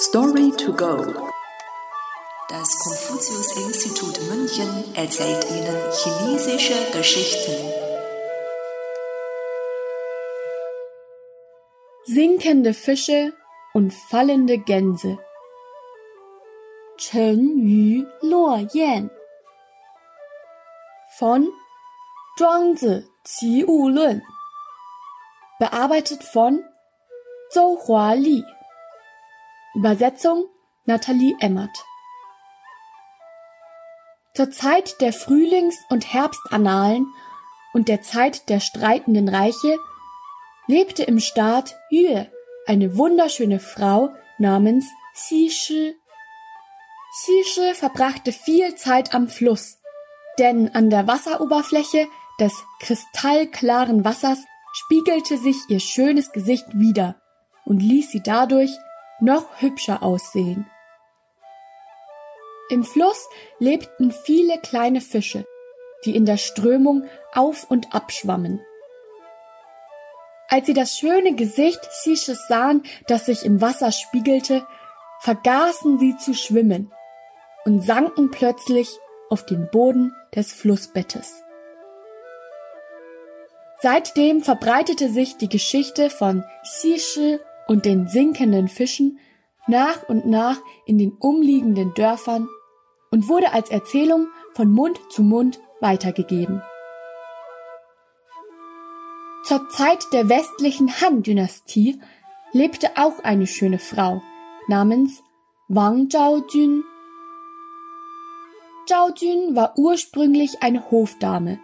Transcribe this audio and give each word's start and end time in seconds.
Story 0.00 0.52
to 0.52 0.72
go. 0.74 0.96
Das 2.48 2.78
Konfuzius-Institut 2.78 4.20
München 4.28 4.94
erzählt 4.94 5.44
Ihnen 5.50 5.76
chinesische 5.90 6.92
Geschichten. 6.92 7.52
Sinkende 12.04 12.74
Fische 12.74 13.32
und 13.74 13.92
fallende 13.92 14.58
Gänse. 14.58 15.18
Chen 16.96 17.58
Yu 17.58 18.06
Luo 18.20 18.68
Yan 18.72 19.10
von 21.18 21.48
Zhuangzi 22.36 23.02
Qi 23.24 23.66
Wu 23.66 23.88
Lun 23.88 24.22
Bearbeitet 25.58 26.22
von 26.22 26.62
Zhou 27.50 27.76
Hua 27.88 28.12
Li 28.12 28.44
Übersetzung 29.78 30.46
Nathalie 30.86 31.36
Emmert 31.38 31.84
Zur 34.34 34.50
Zeit 34.50 35.00
der 35.00 35.12
Frühlings- 35.12 35.78
und 35.88 36.12
Herbstannalen 36.12 37.06
und 37.74 37.86
der 37.86 38.02
Zeit 38.02 38.48
der 38.48 38.58
streitenden 38.58 39.28
Reiche 39.28 39.78
lebte 40.66 41.04
im 41.04 41.20
Staat 41.20 41.76
Yue 41.92 42.28
eine 42.66 42.96
wunderschöne 42.96 43.60
Frau 43.60 44.10
namens 44.38 44.84
Xi 45.14 45.48
Shi. 45.48 45.94
Xi 47.12 47.44
Shi 47.44 47.74
verbrachte 47.74 48.32
viel 48.32 48.74
Zeit 48.74 49.14
am 49.14 49.28
Fluss, 49.28 49.78
denn 50.40 50.74
an 50.74 50.90
der 50.90 51.06
Wasseroberfläche 51.06 52.08
des 52.40 52.52
kristallklaren 52.80 54.04
Wassers 54.04 54.40
spiegelte 54.72 55.38
sich 55.38 55.56
ihr 55.68 55.78
schönes 55.78 56.32
Gesicht 56.32 56.66
wieder 56.72 57.22
und 57.64 57.78
ließ 57.78 58.10
sie 58.10 58.24
dadurch 58.24 58.72
noch 59.20 59.60
hübscher 59.60 60.02
aussehen. 60.02 60.68
Im 62.70 62.84
Fluss 62.84 63.28
lebten 63.58 64.12
viele 64.12 64.58
kleine 64.58 65.00
Fische, 65.00 65.44
die 66.04 66.14
in 66.14 66.26
der 66.26 66.36
Strömung 66.36 67.04
auf 67.32 67.70
und 67.70 67.94
ab 67.94 68.12
schwammen. 68.12 68.60
Als 70.48 70.66
sie 70.66 70.74
das 70.74 70.98
schöne 70.98 71.34
Gesicht 71.34 71.80
Sisches 71.90 72.46
sahen, 72.48 72.82
das 73.06 73.26
sich 73.26 73.44
im 73.44 73.60
Wasser 73.60 73.92
spiegelte, 73.92 74.66
vergaßen 75.20 75.98
sie 75.98 76.16
zu 76.16 76.34
schwimmen 76.34 76.92
und 77.64 77.82
sanken 77.82 78.30
plötzlich 78.30 78.88
auf 79.30 79.44
den 79.44 79.68
Boden 79.70 80.14
des 80.34 80.52
Flussbettes. 80.52 81.42
Seitdem 83.80 84.42
verbreitete 84.42 85.10
sich 85.10 85.36
die 85.36 85.48
Geschichte 85.48 86.10
von 86.10 86.44
Xi 86.62 87.38
und 87.68 87.84
den 87.84 88.08
sinkenden 88.08 88.66
Fischen 88.66 89.20
nach 89.68 90.08
und 90.08 90.26
nach 90.26 90.58
in 90.86 90.98
den 90.98 91.12
umliegenden 91.12 91.94
Dörfern 91.94 92.48
und 93.10 93.28
wurde 93.28 93.52
als 93.52 93.70
Erzählung 93.70 94.28
von 94.54 94.72
Mund 94.72 94.98
zu 95.10 95.22
Mund 95.22 95.60
weitergegeben. 95.80 96.62
Zur 99.44 99.68
Zeit 99.68 100.04
der 100.12 100.28
westlichen 100.28 101.00
Han-Dynastie 101.00 102.00
lebte 102.52 102.90
auch 102.96 103.22
eine 103.22 103.46
schöne 103.46 103.78
Frau 103.78 104.22
namens 104.66 105.22
Wang 105.68 106.10
Zhaojun. 106.10 106.84
Zhaojun 108.86 109.54
war 109.54 109.74
ursprünglich 109.76 110.62
eine 110.62 110.90
Hofdame, 110.90 111.60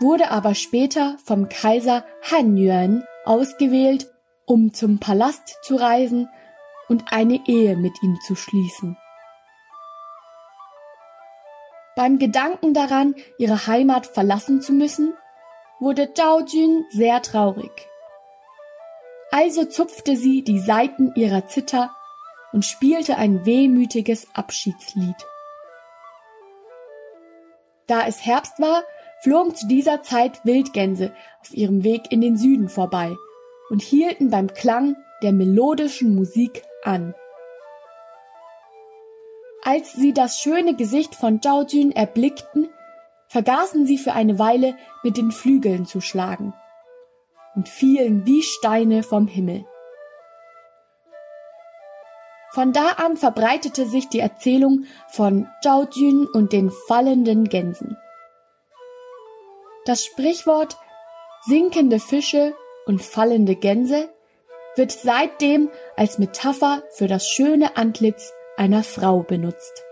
wurde 0.00 0.30
aber 0.30 0.54
später 0.54 1.16
vom 1.24 1.48
Kaiser 1.48 2.04
Han 2.30 2.56
Yuan 2.56 3.04
ausgewählt 3.24 4.11
um 4.52 4.74
zum 4.74 5.00
Palast 5.00 5.60
zu 5.62 5.76
reisen 5.76 6.28
und 6.86 7.10
eine 7.10 7.40
Ehe 7.46 7.74
mit 7.74 8.02
ihm 8.02 8.18
zu 8.26 8.34
schließen. 8.34 8.98
Beim 11.96 12.18
Gedanken 12.18 12.74
daran, 12.74 13.14
ihre 13.38 13.66
Heimat 13.66 14.04
verlassen 14.04 14.60
zu 14.60 14.74
müssen, 14.74 15.14
wurde 15.80 16.12
Zhao 16.12 16.40
Jun 16.40 16.84
sehr 16.90 17.22
traurig. 17.22 17.72
Also 19.30 19.64
zupfte 19.64 20.16
sie 20.16 20.44
die 20.44 20.60
Saiten 20.60 21.14
ihrer 21.14 21.46
Zither 21.46 21.90
und 22.52 22.66
spielte 22.66 23.16
ein 23.16 23.46
wehmütiges 23.46 24.26
Abschiedslied. 24.34 25.16
Da 27.86 28.06
es 28.06 28.26
Herbst 28.26 28.60
war, 28.60 28.82
flogen 29.22 29.54
zu 29.54 29.66
dieser 29.66 30.02
Zeit 30.02 30.44
Wildgänse 30.44 31.14
auf 31.40 31.54
ihrem 31.54 31.84
Weg 31.84 32.12
in 32.12 32.20
den 32.20 32.36
Süden 32.36 32.68
vorbei 32.68 33.16
und 33.72 33.80
hielten 33.80 34.28
beim 34.28 34.52
Klang 34.52 34.96
der 35.22 35.32
melodischen 35.32 36.14
Musik 36.14 36.62
an. 36.84 37.14
Als 39.62 39.94
sie 39.94 40.12
das 40.12 40.40
schöne 40.40 40.76
Gesicht 40.76 41.14
von 41.14 41.40
Zhao 41.40 41.62
Jun 41.62 41.90
erblickten, 41.90 42.68
vergaßen 43.28 43.86
sie 43.86 43.96
für 43.96 44.12
eine 44.12 44.38
Weile 44.38 44.76
mit 45.02 45.16
den 45.16 45.30
Flügeln 45.30 45.86
zu 45.86 46.02
schlagen 46.02 46.52
und 47.54 47.66
fielen 47.66 48.26
wie 48.26 48.42
Steine 48.42 49.02
vom 49.02 49.26
Himmel. 49.26 49.64
Von 52.50 52.74
da 52.74 52.88
an 52.98 53.16
verbreitete 53.16 53.86
sich 53.86 54.10
die 54.10 54.20
Erzählung 54.20 54.84
von 55.08 55.48
Zhao 55.62 55.86
Jun 55.90 56.26
und 56.26 56.52
den 56.52 56.70
fallenden 56.88 57.48
Gänsen. 57.48 57.96
Das 59.86 60.04
Sprichwort 60.04 60.76
sinkende 61.46 62.00
Fische 62.00 62.54
und 62.86 63.02
fallende 63.02 63.56
Gänse 63.56 64.08
wird 64.76 64.92
seitdem 64.92 65.70
als 65.96 66.18
Metapher 66.18 66.82
für 66.90 67.06
das 67.06 67.28
schöne 67.28 67.76
Antlitz 67.76 68.32
einer 68.56 68.82
Frau 68.82 69.22
benutzt. 69.22 69.84